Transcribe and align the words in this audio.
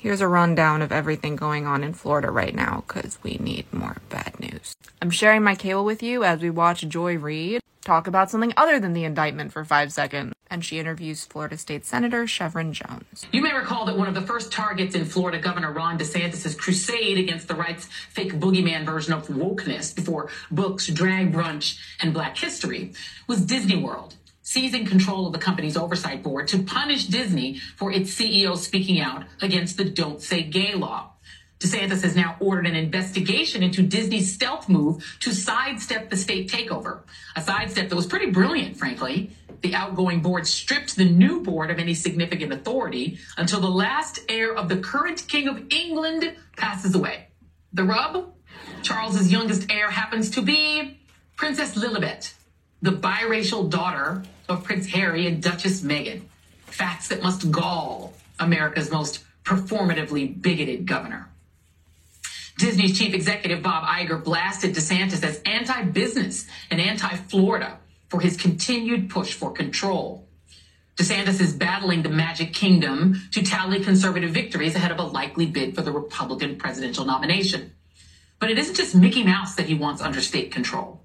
Here's 0.00 0.22
a 0.22 0.28
rundown 0.28 0.80
of 0.80 0.92
everything 0.92 1.36
going 1.36 1.66
on 1.66 1.84
in 1.84 1.92
Florida 1.92 2.30
right 2.30 2.54
now 2.54 2.84
because 2.86 3.18
we 3.22 3.36
need 3.38 3.70
more 3.70 3.98
bad 4.08 4.32
news. 4.40 4.74
I'm 5.02 5.10
sharing 5.10 5.42
my 5.42 5.54
cable 5.54 5.84
with 5.84 6.02
you 6.02 6.24
as 6.24 6.40
we 6.40 6.48
watch 6.48 6.88
Joy 6.88 7.18
Reid 7.18 7.60
talk 7.84 8.06
about 8.06 8.30
something 8.30 8.54
other 8.56 8.80
than 8.80 8.94
the 8.94 9.04
indictment 9.04 9.52
for 9.52 9.62
five 9.62 9.92
seconds. 9.92 10.32
And 10.48 10.64
she 10.64 10.78
interviews 10.78 11.26
Florida 11.26 11.58
State 11.58 11.84
Senator 11.84 12.24
Shevrin 12.24 12.72
Jones. 12.72 13.26
You 13.30 13.42
may 13.42 13.54
recall 13.54 13.84
that 13.84 13.98
one 13.98 14.08
of 14.08 14.14
the 14.14 14.22
first 14.22 14.50
targets 14.50 14.94
in 14.94 15.04
Florida 15.04 15.38
Governor 15.38 15.70
Ron 15.70 15.98
DeSantis' 15.98 16.56
crusade 16.56 17.18
against 17.18 17.46
the 17.46 17.54
right's 17.54 17.84
fake 17.84 18.32
boogeyman 18.32 18.86
version 18.86 19.12
of 19.12 19.28
wokeness 19.28 19.94
before 19.94 20.30
books, 20.50 20.88
drag 20.88 21.30
brunch, 21.30 21.78
and 22.00 22.14
black 22.14 22.38
history 22.38 22.94
was 23.26 23.42
Disney 23.42 23.76
World 23.76 24.16
seizing 24.50 24.84
control 24.84 25.28
of 25.28 25.32
the 25.32 25.38
company's 25.38 25.76
oversight 25.76 26.24
board 26.24 26.48
to 26.48 26.60
punish 26.60 27.06
Disney 27.06 27.56
for 27.76 27.92
its 27.92 28.12
CEO 28.12 28.56
speaking 28.56 29.00
out 29.00 29.22
against 29.40 29.76
the 29.76 29.84
Don't 29.84 30.20
Say 30.20 30.42
Gay 30.42 30.74
law. 30.74 31.12
DeSantis 31.60 32.02
has 32.02 32.16
now 32.16 32.36
ordered 32.40 32.66
an 32.66 32.74
investigation 32.74 33.62
into 33.62 33.80
Disney's 33.80 34.34
stealth 34.34 34.68
move 34.68 35.18
to 35.20 35.32
sidestep 35.32 36.10
the 36.10 36.16
state 36.16 36.50
takeover. 36.50 37.02
A 37.36 37.42
sidestep 37.42 37.90
that 37.90 37.94
was 37.94 38.08
pretty 38.08 38.32
brilliant, 38.32 38.76
frankly. 38.76 39.30
The 39.60 39.76
outgoing 39.76 40.20
board 40.20 40.48
stripped 40.48 40.96
the 40.96 41.04
new 41.04 41.42
board 41.42 41.70
of 41.70 41.78
any 41.78 41.94
significant 41.94 42.52
authority 42.52 43.18
until 43.36 43.60
the 43.60 43.70
last 43.70 44.18
heir 44.28 44.52
of 44.52 44.68
the 44.68 44.78
current 44.78 45.28
King 45.28 45.46
of 45.46 45.62
England 45.70 46.34
passes 46.56 46.96
away. 46.96 47.28
The 47.72 47.84
rub? 47.84 48.34
Charles's 48.82 49.30
youngest 49.30 49.70
heir 49.70 49.90
happens 49.90 50.28
to 50.30 50.42
be 50.42 50.98
Princess 51.36 51.76
Lilibet, 51.76 52.32
the 52.82 52.92
biracial 52.92 53.68
daughter 53.68 54.22
of 54.48 54.64
Prince 54.64 54.86
Harry 54.88 55.26
and 55.26 55.42
Duchess 55.42 55.82
Meghan. 55.82 56.22
Facts 56.66 57.08
that 57.08 57.22
must 57.22 57.50
gall 57.50 58.14
America's 58.38 58.90
most 58.90 59.22
performatively 59.44 60.40
bigoted 60.40 60.86
governor. 60.86 61.28
Disney's 62.58 62.98
chief 62.98 63.14
executive 63.14 63.62
Bob 63.62 63.84
Iger 63.84 64.22
blasted 64.22 64.74
DeSantis 64.74 65.24
as 65.24 65.40
anti 65.46 65.82
business 65.84 66.46
and 66.70 66.80
anti 66.80 67.16
Florida 67.16 67.78
for 68.08 68.20
his 68.20 68.36
continued 68.36 69.08
push 69.08 69.32
for 69.32 69.50
control. 69.50 70.26
DeSantis 70.96 71.40
is 71.40 71.54
battling 71.54 72.02
the 72.02 72.10
Magic 72.10 72.52
Kingdom 72.52 73.22
to 73.32 73.42
tally 73.42 73.82
conservative 73.82 74.30
victories 74.30 74.74
ahead 74.74 74.90
of 74.90 74.98
a 74.98 75.02
likely 75.02 75.46
bid 75.46 75.74
for 75.74 75.80
the 75.80 75.92
Republican 75.92 76.56
presidential 76.56 77.06
nomination. 77.06 77.72
But 78.38 78.50
it 78.50 78.58
isn't 78.58 78.74
just 78.74 78.94
Mickey 78.94 79.22
Mouse 79.22 79.54
that 79.54 79.66
he 79.66 79.74
wants 79.74 80.02
under 80.02 80.20
state 80.20 80.52
control. 80.52 81.02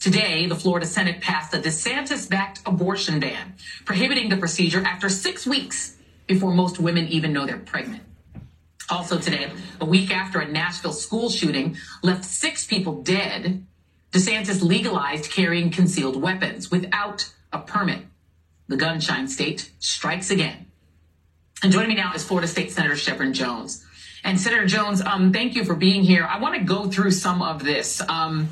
Today, 0.00 0.46
the 0.46 0.54
Florida 0.54 0.86
Senate 0.86 1.20
passed 1.20 1.52
a 1.54 1.58
DeSantis 1.58 2.30
backed 2.30 2.60
abortion 2.64 3.18
ban, 3.18 3.54
prohibiting 3.84 4.28
the 4.28 4.36
procedure 4.36 4.80
after 4.84 5.08
six 5.08 5.44
weeks 5.44 5.96
before 6.28 6.52
most 6.52 6.78
women 6.78 7.08
even 7.08 7.32
know 7.32 7.46
they're 7.46 7.58
pregnant. 7.58 8.02
Also 8.88 9.18
today, 9.18 9.50
a 9.80 9.84
week 9.84 10.10
after 10.10 10.38
a 10.38 10.46
Nashville 10.46 10.92
school 10.92 11.28
shooting 11.28 11.76
left 12.02 12.24
six 12.24 12.66
people 12.66 13.02
dead, 13.02 13.66
DeSantis 14.12 14.62
legalized 14.62 15.30
carrying 15.32 15.70
concealed 15.70 16.20
weapons 16.20 16.70
without 16.70 17.32
a 17.52 17.58
permit. 17.58 18.02
The 18.68 18.76
gunshine 18.76 19.28
state 19.28 19.72
strikes 19.80 20.30
again. 20.30 20.66
And 21.62 21.72
joining 21.72 21.88
me 21.88 21.96
now 21.96 22.12
is 22.14 22.22
Florida 22.22 22.46
State 22.46 22.70
Senator 22.70 22.94
Shevrin 22.94 23.32
Jones. 23.32 23.84
And 24.22 24.40
Senator 24.40 24.66
Jones, 24.66 25.00
um, 25.00 25.32
thank 25.32 25.54
you 25.54 25.64
for 25.64 25.74
being 25.74 26.02
here. 26.02 26.24
I 26.24 26.38
want 26.38 26.54
to 26.54 26.62
go 26.62 26.88
through 26.88 27.10
some 27.10 27.42
of 27.42 27.64
this. 27.64 28.00
Um, 28.08 28.48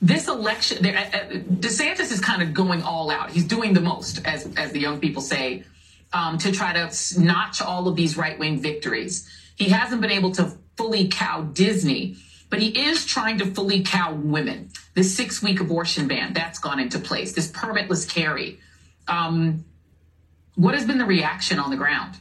this 0.00 0.28
election, 0.28 0.84
uh, 0.84 0.90
uh, 0.90 1.18
DeSantis 1.60 2.12
is 2.12 2.20
kind 2.20 2.42
of 2.42 2.52
going 2.52 2.82
all 2.82 3.10
out. 3.10 3.30
He's 3.30 3.44
doing 3.44 3.72
the 3.72 3.80
most, 3.80 4.24
as 4.26 4.48
as 4.56 4.72
the 4.72 4.80
young 4.80 5.00
people 5.00 5.22
say, 5.22 5.64
um, 6.12 6.38
to 6.38 6.52
try 6.52 6.72
to 6.72 6.90
notch 7.18 7.62
all 7.62 7.88
of 7.88 7.96
these 7.96 8.16
right 8.16 8.38
wing 8.38 8.60
victories. 8.60 9.28
He 9.56 9.70
hasn't 9.70 10.00
been 10.02 10.10
able 10.10 10.32
to 10.32 10.52
fully 10.76 11.08
cow 11.08 11.42
Disney, 11.42 12.16
but 12.50 12.60
he 12.60 12.68
is 12.68 13.06
trying 13.06 13.38
to 13.38 13.46
fully 13.46 13.82
cow 13.82 14.12
women. 14.12 14.70
This 14.94 15.14
six 15.16 15.42
week 15.42 15.60
abortion 15.60 16.08
ban 16.08 16.34
that's 16.34 16.58
gone 16.58 16.78
into 16.78 16.98
place. 16.98 17.32
This 17.32 17.50
permitless 17.50 18.08
carry. 18.08 18.60
Um, 19.08 19.64
what 20.56 20.74
has 20.74 20.86
been 20.86 20.98
the 20.98 21.06
reaction 21.06 21.58
on 21.58 21.70
the 21.70 21.76
ground? 21.76 22.16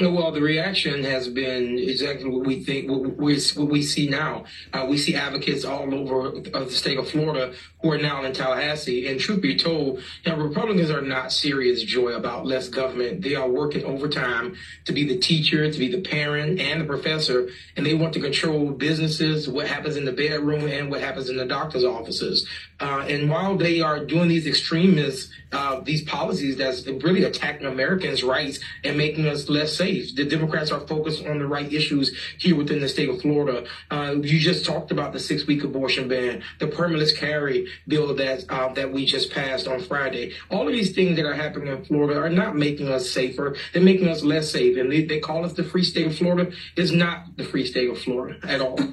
Well, 0.00 0.32
the 0.32 0.42
reaction 0.42 1.04
has 1.04 1.28
been 1.28 1.78
exactly 1.78 2.28
what 2.28 2.44
we 2.44 2.64
think, 2.64 2.90
what 2.90 3.16
we, 3.16 3.80
see 3.82 4.08
now. 4.08 4.44
Uh, 4.72 4.86
we 4.88 4.98
see 4.98 5.14
advocates 5.14 5.64
all 5.64 5.94
over 5.94 6.32
the 6.32 6.68
state 6.68 6.98
of 6.98 7.08
Florida 7.08 7.54
who 7.80 7.92
are 7.92 7.98
now 7.98 8.24
in 8.24 8.32
Tallahassee. 8.32 9.06
And 9.06 9.20
truth 9.20 9.40
be 9.40 9.56
told, 9.56 10.02
know, 10.26 10.36
Republicans 10.36 10.90
are 10.90 11.00
not 11.00 11.30
serious 11.30 11.80
joy 11.80 12.08
about 12.14 12.44
less 12.44 12.68
government. 12.68 13.22
They 13.22 13.36
are 13.36 13.48
working 13.48 13.84
overtime 13.84 14.56
to 14.84 14.92
be 14.92 15.06
the 15.06 15.18
teacher, 15.18 15.70
to 15.70 15.78
be 15.78 15.88
the 15.88 16.00
parent 16.00 16.58
and 16.58 16.80
the 16.80 16.86
professor, 16.86 17.50
and 17.76 17.86
they 17.86 17.94
want 17.94 18.14
to 18.14 18.20
control 18.20 18.70
businesses, 18.70 19.48
what 19.48 19.68
happens 19.68 19.96
in 19.96 20.04
the 20.04 20.12
bedroom 20.12 20.66
and 20.66 20.90
what 20.90 21.02
happens 21.02 21.28
in 21.28 21.36
the 21.36 21.46
doctor's 21.46 21.84
offices. 21.84 22.48
Uh, 22.80 23.04
and 23.08 23.30
while 23.30 23.56
they 23.56 23.80
are 23.80 24.04
doing 24.04 24.28
these 24.28 24.48
extremists, 24.48 25.30
uh, 25.52 25.80
these 25.80 26.02
policies 26.02 26.56
that's 26.56 26.84
really 26.86 27.22
attacking 27.22 27.66
Americans' 27.66 28.24
rights 28.24 28.58
and 28.82 28.98
making 28.98 29.28
us 29.28 29.48
less 29.48 29.76
safe, 29.84 30.14
the 30.14 30.24
Democrats 30.24 30.70
are 30.70 30.80
focused 30.80 31.26
on 31.26 31.38
the 31.38 31.46
right 31.46 31.70
issues 31.72 32.16
here 32.38 32.56
within 32.56 32.80
the 32.80 32.88
state 32.88 33.08
of 33.08 33.20
Florida. 33.20 33.66
Uh, 33.90 34.14
you 34.22 34.38
just 34.38 34.64
talked 34.64 34.90
about 34.90 35.12
the 35.12 35.20
six-week 35.20 35.62
abortion 35.62 36.08
ban, 36.08 36.42
the 36.58 36.66
permitless 36.66 37.14
carry 37.14 37.66
bill 37.86 38.14
that 38.14 38.44
uh, 38.48 38.72
that 38.72 38.90
we 38.90 39.04
just 39.04 39.30
passed 39.30 39.68
on 39.68 39.80
Friday. 39.80 40.32
All 40.50 40.66
of 40.66 40.72
these 40.72 40.92
things 40.92 41.16
that 41.16 41.26
are 41.26 41.34
happening 41.34 41.68
in 41.68 41.84
Florida 41.84 42.18
are 42.18 42.30
not 42.30 42.56
making 42.56 42.88
us 42.88 43.10
safer; 43.10 43.56
they're 43.72 43.82
making 43.82 44.08
us 44.08 44.22
less 44.22 44.50
safe. 44.50 44.76
And 44.78 44.90
they, 44.90 45.04
they 45.04 45.20
call 45.20 45.44
us 45.44 45.52
the 45.52 45.64
free 45.64 45.84
state 45.84 46.06
of 46.06 46.16
Florida. 46.16 46.50
It's 46.76 46.92
not 46.92 47.36
the 47.36 47.44
free 47.44 47.66
state 47.66 47.90
of 47.90 47.98
Florida 47.98 48.38
at 48.46 48.60
all. 48.60 48.78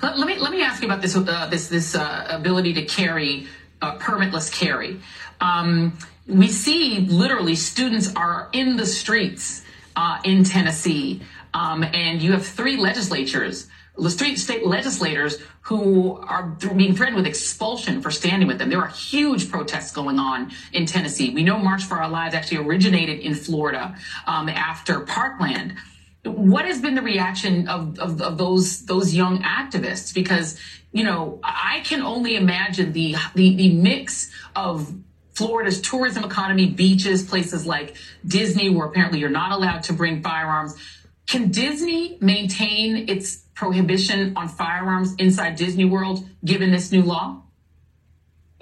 Let, 0.00 0.16
let, 0.16 0.26
me 0.26 0.38
let 0.38 0.52
me 0.52 0.62
ask 0.62 0.80
you 0.80 0.88
about 0.88 1.02
this 1.02 1.14
uh, 1.16 1.48
this 1.50 1.68
this 1.68 1.94
uh, 1.94 2.26
ability 2.30 2.72
to 2.74 2.84
carry 2.84 3.46
uh, 3.82 3.98
permitless 3.98 4.50
carry. 4.50 4.98
Um, 5.40 5.98
we 6.26 6.48
see 6.48 7.00
literally 7.00 7.56
students 7.56 8.14
are 8.14 8.48
in 8.52 8.76
the 8.78 8.86
streets 8.86 9.62
uh, 9.96 10.18
in 10.24 10.44
Tennessee, 10.44 11.22
um, 11.54 11.82
and 11.82 12.22
you 12.22 12.32
have 12.32 12.46
three 12.46 12.76
legislatures, 12.76 13.68
the 13.98 14.10
street 14.10 14.36
state 14.36 14.66
legislators 14.66 15.38
who 15.62 16.16
are 16.16 16.56
being 16.76 16.94
threatened 16.94 17.16
with 17.16 17.26
expulsion 17.26 18.00
for 18.00 18.10
standing 18.10 18.48
with 18.48 18.58
them. 18.58 18.70
There 18.70 18.80
are 18.80 18.88
huge 18.88 19.50
protests 19.50 19.92
going 19.92 20.18
on 20.18 20.50
in 20.72 20.86
Tennessee. 20.86 21.30
We 21.30 21.42
know 21.42 21.58
March 21.58 21.84
for 21.84 21.98
Our 21.98 22.08
Lives 22.08 22.34
actually 22.34 22.66
originated 22.66 23.20
in 23.20 23.34
Florida 23.34 23.96
um, 24.26 24.48
after 24.48 25.00
Parkland 25.00 25.76
what 26.24 26.66
has 26.66 26.80
been 26.80 26.94
the 26.94 27.02
reaction 27.02 27.68
of, 27.68 27.98
of, 27.98 28.22
of, 28.22 28.38
those 28.38 28.86
those 28.86 29.14
young 29.14 29.42
activists? 29.42 30.14
Because 30.14 30.58
you 30.92 31.04
know, 31.04 31.40
I 31.42 31.80
can 31.84 32.02
only 32.02 32.36
imagine 32.36 32.92
the 32.92 33.16
the, 33.34 33.56
the 33.56 33.74
mix 33.74 34.30
of 34.54 34.94
Florida's 35.34 35.80
tourism 35.80 36.24
economy, 36.24 36.66
beaches, 36.70 37.22
places 37.22 37.66
like 37.66 37.96
Disney, 38.26 38.70
where 38.70 38.86
apparently 38.86 39.18
you're 39.18 39.30
not 39.30 39.52
allowed 39.52 39.82
to 39.84 39.92
bring 39.92 40.22
firearms. 40.22 40.74
Can 41.26 41.50
Disney 41.50 42.18
maintain 42.20 43.08
its 43.08 43.36
prohibition 43.54 44.36
on 44.36 44.48
firearms 44.48 45.14
inside 45.16 45.56
Disney 45.56 45.84
World 45.84 46.28
given 46.44 46.70
this 46.70 46.92
new 46.92 47.02
law? 47.02 47.42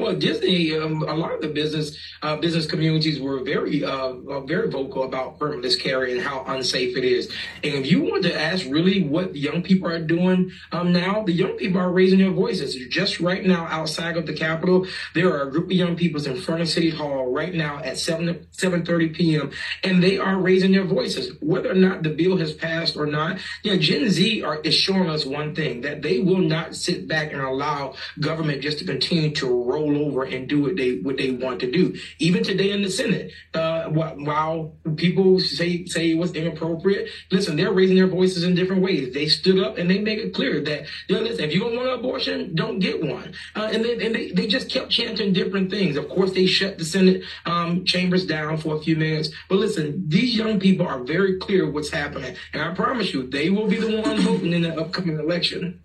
Well, 0.00 0.16
Disney, 0.16 0.75
um, 0.78 1.03
a 1.03 1.15
lot 1.15 1.33
of 1.33 1.43
the 1.43 1.49
business 1.49 1.94
uh, 2.22 2.37
business 2.37 2.65
communities 2.65 3.21
were 3.21 3.44
very 3.44 3.84
uh, 3.84 4.15
uh, 4.15 4.41
very 4.41 4.71
vocal 4.71 5.03
about 5.03 5.38
permitless 5.38 5.78
carry 5.78 6.12
and 6.12 6.22
how 6.22 6.43
unsafe 6.47 6.97
it 6.97 7.05
is. 7.05 7.31
And 7.62 7.75
if 7.75 7.91
you 7.91 8.00
want 8.00 8.22
to 8.22 8.34
ask 8.34 8.65
really 8.66 9.03
what 9.03 9.34
the 9.34 9.41
young 9.41 9.62
people 9.62 9.89
are 9.89 10.00
doing 10.00 10.50
um, 10.72 10.93
now, 10.93 11.22
the 11.22 11.33
young 11.33 11.59
people 11.59 11.78
are 11.78 11.93
raising 11.93 12.19
their 12.19 12.31
voices. 12.31 12.75
Just 12.89 13.21
right 13.21 13.44
now, 13.44 13.66
outside 13.66 14.16
of 14.16 14.25
the 14.27 14.33
Capitol, 14.33 14.87
there 15.15 15.31
are 15.34 15.43
a 15.49 15.50
group 15.50 15.66
of 15.66 15.72
young 15.72 15.97
people 15.97 16.25
in 16.25 16.41
front 16.41 16.62
of 16.62 16.69
City 16.69 16.91
Hall 16.91 17.31
right 17.31 17.55
now 17.55 17.78
at 17.81 17.99
seven 17.99 18.47
seven 18.53 18.87
thirty 18.87 19.10
p.m. 19.10 19.50
and 19.84 20.03
they 20.03 20.19
are 20.19 20.39
raising 20.39 20.72
their 20.72 20.84
voices, 20.84 21.37
whether 21.43 21.71
or 21.71 21.75
not 21.75 22.03
the 22.03 22.10
bill 22.10 22.39
has 22.39 22.55
passed 22.55 22.97
or 22.97 23.06
not. 23.06 23.39
You 23.63 23.72
know, 23.72 23.78
Gen 23.78 24.09
Z 24.09 24.42
are, 24.42 24.60
is 24.60 24.75
showing 24.75 25.10
us 25.10 25.27
one 25.27 25.54
thing 25.54 25.83
that 25.83 26.01
they 26.01 26.21
will 26.21 26.39
not 26.39 26.75
sit 26.75 27.07
back 27.07 27.33
and 27.33 27.42
allow 27.42 27.95
government 28.19 28.63
just 28.63 28.78
to 28.78 28.86
continue 28.86 29.30
to 29.33 29.47
roll 29.47 29.90
roll 29.91 30.07
over 30.07 30.25
and 30.25 30.48
do 30.48 30.63
what 30.63 30.77
they 30.77 30.98
what 30.98 31.16
they 31.16 31.31
want 31.31 31.60
to 31.60 31.71
do. 31.71 31.97
Even 32.19 32.42
today 32.42 32.71
in 32.71 32.83
the 32.83 32.91
Senate, 32.91 33.33
uh, 33.54 33.84
while 33.84 34.75
people 34.97 35.41
say 35.41 35.84
say 35.87 36.15
was 36.15 36.34
inappropriate, 36.34 37.09
listen, 37.31 37.57
they're 37.57 37.72
raising 37.72 37.97
their 37.97 38.07
voices 38.07 38.45
in 38.45 38.54
different 38.54 38.83
ways. 38.83 39.13
They 39.15 39.28
stood 39.28 39.59
up 39.59 39.78
and 39.78 39.91
they 39.91 39.98
make 39.98 40.19
it 40.19 40.34
clear 40.34 40.60
that 40.60 40.87
you 41.09 41.16
know, 41.16 41.22
listen, 41.22 41.45
if 41.45 41.54
you 41.54 41.60
don't 41.60 41.77
want 41.77 41.89
an 41.89 41.98
abortion, 41.98 42.54
don't 42.54 42.78
get 42.78 43.03
one. 43.03 43.34
Uh, 43.54 43.71
and 43.72 43.84
then 43.84 44.01
and 44.01 44.15
they, 44.15 44.31
they 44.31 44.47
just 44.47 44.71
kept 44.71 44.91
chanting 44.91 45.33
different 45.33 45.71
things. 45.71 45.97
Of 45.97 46.09
course, 46.09 46.33
they 46.33 46.47
shut 46.47 46.78
the 46.78 46.84
Senate 46.84 47.22
um, 47.47 47.84
chambers 47.84 48.27
down 48.27 48.59
for 48.59 48.77
a 48.77 48.81
few 48.81 48.97
minutes. 48.97 49.31
But 49.48 49.57
listen, 49.57 50.04
these 50.09 50.37
young 50.37 50.60
people 50.60 50.87
are 50.87 51.03
very 51.03 51.39
clear 51.39 51.71
what's 51.71 51.91
happening, 51.91 52.37
and 52.53 52.63
I 52.63 52.75
promise 52.75 53.13
you, 53.13 53.27
they 53.27 53.51
will 53.51 53.66
be 53.66 53.77
the 53.77 54.01
ones 54.01 54.22
voting 54.22 54.53
in 54.53 54.63
the 54.63 54.78
upcoming 54.81 55.19
election. 55.19 55.83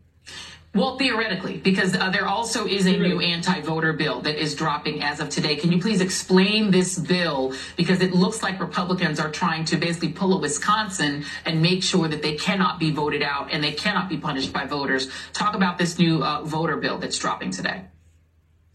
Well, 0.75 0.97
theoretically, 0.97 1.55
because 1.55 1.95
uh, 1.95 2.09
there 2.09 2.27
also 2.27 2.67
is 2.67 2.85
a 2.85 2.97
new 2.97 3.21
anti 3.21 3.61
voter 3.61 3.93
bill 3.93 4.19
that 4.23 4.35
is 4.35 4.55
dropping 4.55 5.01
as 5.01 5.21
of 5.21 5.29
today. 5.29 5.55
Can 5.55 5.71
you 5.71 5.79
please 5.79 6.01
explain 6.01 6.69
this 6.69 6.99
bill? 6.99 7.53
Because 7.77 8.01
it 8.01 8.11
looks 8.11 8.43
like 8.43 8.59
Republicans 8.59 9.17
are 9.17 9.31
trying 9.31 9.63
to 9.65 9.77
basically 9.77 10.09
pull 10.09 10.33
a 10.33 10.37
Wisconsin 10.37 11.23
and 11.45 11.61
make 11.61 11.81
sure 11.81 12.09
that 12.09 12.21
they 12.21 12.35
cannot 12.35 12.77
be 12.77 12.91
voted 12.91 13.23
out 13.23 13.53
and 13.53 13.63
they 13.63 13.71
cannot 13.71 14.09
be 14.09 14.17
punished 14.17 14.51
by 14.51 14.65
voters. 14.65 15.07
Talk 15.31 15.55
about 15.55 15.77
this 15.77 15.97
new 15.97 16.21
uh, 16.21 16.41
voter 16.43 16.75
bill 16.75 16.97
that's 16.97 17.17
dropping 17.17 17.51
today 17.51 17.85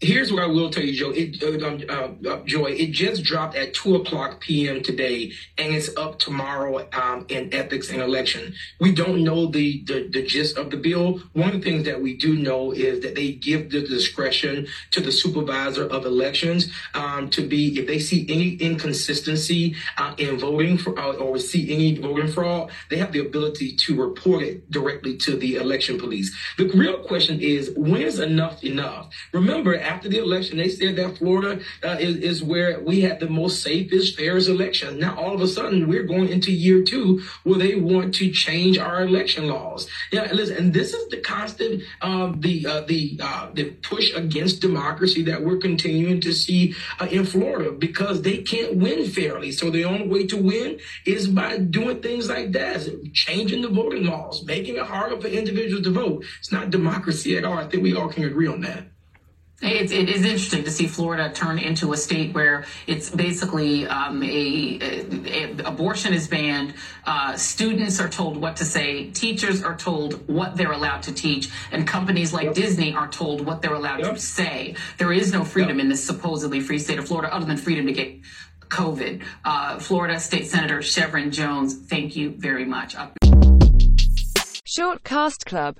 here's 0.01 0.33
what 0.33 0.43
I 0.43 0.47
will 0.47 0.69
tell 0.69 0.83
you, 0.83 0.93
Joe. 0.93 1.11
It, 1.11 1.41
uh, 1.41 1.67
um, 1.67 1.81
uh, 2.25 2.29
uh, 2.29 2.43
Joy, 2.45 2.71
it 2.71 2.91
just 2.91 3.23
dropped 3.23 3.55
at 3.55 3.73
two 3.73 3.95
o'clock 3.95 4.41
p.m. 4.41 4.81
today, 4.81 5.31
and 5.57 5.73
it's 5.73 5.95
up 5.95 6.19
tomorrow 6.19 6.87
um, 6.93 7.25
in 7.29 7.53
ethics 7.53 7.89
and 7.91 8.01
election. 8.01 8.53
We 8.79 8.91
don't 8.91 9.23
know 9.23 9.45
the, 9.45 9.83
the, 9.85 10.09
the 10.11 10.23
gist 10.23 10.57
of 10.57 10.71
the 10.71 10.77
bill. 10.77 11.21
One 11.33 11.49
of 11.49 11.53
the 11.53 11.61
things 11.61 11.85
that 11.85 12.01
we 12.01 12.17
do 12.17 12.35
know 12.35 12.71
is 12.71 13.01
that 13.01 13.15
they 13.15 13.33
give 13.33 13.69
the 13.69 13.81
discretion 13.81 14.67
to 14.91 15.01
the 15.01 15.11
supervisor 15.11 15.87
of 15.87 16.05
elections 16.05 16.71
um, 16.93 17.29
to 17.29 17.47
be 17.47 17.79
if 17.79 17.87
they 17.87 17.99
see 17.99 18.25
any 18.27 18.55
inconsistency 18.55 19.75
uh, 19.97 20.15
in 20.17 20.39
voting 20.39 20.77
for, 20.77 20.97
uh, 20.99 21.13
or 21.13 21.37
see 21.37 21.71
any 21.73 21.97
voting 21.97 22.27
fraud, 22.27 22.71
they 22.89 22.97
have 22.97 23.11
the 23.11 23.19
ability 23.19 23.75
to 23.75 23.95
report 23.95 24.41
it 24.41 24.69
directly 24.71 25.15
to 25.17 25.37
the 25.37 25.55
election 25.55 25.99
police. 25.99 26.35
The 26.57 26.67
real 26.69 27.03
question 27.03 27.39
is 27.39 27.71
when 27.75 28.01
is 28.01 28.19
enough 28.19 28.63
enough? 28.63 29.13
Remember 29.31 29.75
after 29.91 30.07
the 30.07 30.19
election, 30.19 30.57
they 30.57 30.69
said 30.69 30.95
that 30.95 31.17
Florida 31.17 31.61
uh, 31.83 31.97
is, 31.99 32.15
is 32.17 32.43
where 32.43 32.79
we 32.79 33.01
had 33.01 33.19
the 33.19 33.29
most 33.29 33.61
safest, 33.61 34.17
fairest 34.17 34.47
election. 34.47 34.99
Now, 34.99 35.15
all 35.17 35.33
of 35.33 35.41
a 35.41 35.47
sudden, 35.47 35.87
we're 35.87 36.03
going 36.03 36.29
into 36.29 36.51
year 36.51 36.83
two 36.83 37.21
where 37.43 37.59
they 37.59 37.75
want 37.75 38.15
to 38.15 38.31
change 38.31 38.77
our 38.77 39.03
election 39.03 39.47
laws. 39.47 39.89
Yeah, 40.11 40.31
listen, 40.31 40.57
and 40.57 40.73
this 40.73 40.93
is 40.93 41.09
the 41.09 41.17
constant, 41.17 41.83
um, 42.01 42.39
the 42.39 42.65
uh, 42.65 42.81
the 42.81 43.19
uh, 43.21 43.49
the 43.53 43.65
push 43.89 44.13
against 44.15 44.61
democracy 44.61 45.21
that 45.23 45.43
we're 45.43 45.57
continuing 45.57 46.21
to 46.21 46.31
see 46.31 46.73
uh, 46.99 47.07
in 47.11 47.25
Florida 47.25 47.71
because 47.71 48.21
they 48.21 48.37
can't 48.37 48.77
win 48.77 49.09
fairly. 49.09 49.51
So 49.51 49.69
the 49.69 49.85
only 49.85 50.07
way 50.07 50.25
to 50.27 50.37
win 50.37 50.79
is 51.05 51.27
by 51.27 51.57
doing 51.57 52.01
things 52.01 52.29
like 52.29 52.53
that, 52.53 52.87
changing 53.13 53.61
the 53.61 53.69
voting 53.69 54.05
laws, 54.05 54.45
making 54.45 54.77
it 54.77 54.83
harder 54.83 55.19
for 55.19 55.27
individuals 55.27 55.83
to 55.83 55.91
vote. 55.91 56.23
It's 56.39 56.51
not 56.51 56.69
democracy 56.69 57.37
at 57.37 57.43
all. 57.43 57.57
I 57.57 57.67
think 57.67 57.83
we 57.83 57.95
all 57.95 58.09
can 58.09 58.23
agree 58.23 58.47
on 58.47 58.61
that. 58.61 58.90
It, 59.61 59.91
it 59.91 60.09
is 60.09 60.25
interesting 60.25 60.63
to 60.63 60.71
see 60.71 60.87
Florida 60.87 61.31
turn 61.31 61.59
into 61.59 61.93
a 61.93 61.97
state 61.97 62.33
where 62.33 62.65
it's 62.87 63.11
basically 63.11 63.85
um, 63.85 64.23
a, 64.23 64.79
a, 64.81 65.05
a, 65.27 65.55
abortion 65.65 66.13
is 66.13 66.27
banned. 66.27 66.73
Uh, 67.05 67.37
students 67.37 67.99
are 67.99 68.09
told 68.09 68.37
what 68.37 68.55
to 68.57 68.65
say. 68.65 69.11
Teachers 69.11 69.63
are 69.63 69.77
told 69.77 70.27
what 70.27 70.57
they're 70.57 70.71
allowed 70.71 71.03
to 71.03 71.13
teach, 71.13 71.49
and 71.71 71.87
companies 71.87 72.33
like 72.33 72.45
yep. 72.45 72.55
Disney 72.55 72.93
are 72.93 73.07
told 73.07 73.45
what 73.45 73.61
they're 73.61 73.75
allowed 73.75 73.99
yep. 73.99 74.15
to 74.15 74.19
say. 74.19 74.75
There 74.97 75.13
is 75.13 75.31
no 75.31 75.43
freedom 75.43 75.77
yep. 75.77 75.83
in 75.83 75.89
this 75.89 76.03
supposedly 76.03 76.59
free 76.59 76.79
state 76.79 76.97
of 76.97 77.07
Florida, 77.07 77.33
other 77.33 77.45
than 77.45 77.57
freedom 77.57 77.85
to 77.85 77.93
get 77.93 78.19
COVID. 78.69 79.21
Uh, 79.45 79.77
Florida 79.79 80.19
State 80.19 80.47
Senator 80.47 80.79
Shevrin 80.79 81.31
Jones, 81.31 81.75
thank 81.75 82.15
you 82.15 82.31
very 82.31 82.65
much. 82.65 82.95
Short 84.65 85.03
Cast 85.03 85.45
Club 85.45 85.69